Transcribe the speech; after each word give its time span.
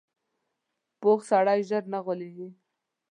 پوخ 1.01 1.19
سړی 1.29 1.59
ژر 1.69 1.83
نه 1.93 1.99
غولېږي 2.05 2.49